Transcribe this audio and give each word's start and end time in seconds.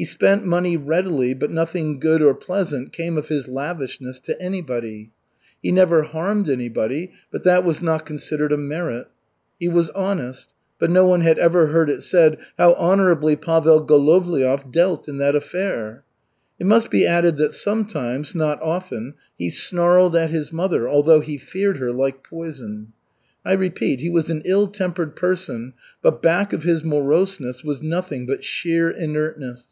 He 0.00 0.04
spent 0.04 0.46
money 0.46 0.76
readily, 0.76 1.34
but 1.34 1.50
nothing 1.50 1.98
good 1.98 2.22
or 2.22 2.32
pleasant 2.32 2.92
came 2.92 3.18
of 3.18 3.26
his 3.26 3.48
lavishness 3.48 4.20
to 4.20 4.40
anybody. 4.40 5.10
He 5.60 5.72
never 5.72 6.04
harmed 6.04 6.48
anybody, 6.48 7.10
but 7.32 7.42
that 7.42 7.64
was 7.64 7.82
not 7.82 8.06
considered 8.06 8.52
a 8.52 8.56
merit. 8.56 9.08
He 9.58 9.66
was 9.66 9.90
honest, 9.96 10.50
but 10.78 10.88
no 10.88 11.04
one 11.04 11.22
had 11.22 11.36
ever 11.40 11.66
heard 11.66 11.90
it 11.90 12.04
said: 12.04 12.38
"How 12.56 12.74
honorably 12.74 13.34
Pavel 13.34 13.84
Golovliov 13.84 14.70
dealt 14.70 15.08
in 15.08 15.18
that 15.18 15.34
affair!" 15.34 16.04
It 16.60 16.66
must 16.66 16.92
be 16.92 17.04
added 17.04 17.36
that 17.38 17.52
sometimes, 17.52 18.36
not 18.36 18.62
often, 18.62 19.14
he 19.36 19.50
snarled 19.50 20.14
at 20.14 20.30
his 20.30 20.52
mother, 20.52 20.88
although 20.88 21.22
he 21.22 21.38
feared 21.38 21.78
her 21.78 21.90
like 21.90 22.22
poison. 22.22 22.92
I 23.44 23.54
repeat, 23.54 23.98
he 23.98 24.10
was 24.10 24.30
an 24.30 24.42
ill 24.44 24.68
tempered 24.68 25.16
person, 25.16 25.72
but 26.02 26.22
back 26.22 26.52
of 26.52 26.62
his 26.62 26.84
moroseness 26.84 27.64
was 27.64 27.82
nothing 27.82 28.26
but 28.26 28.44
sheer 28.44 28.88
inertness. 28.90 29.66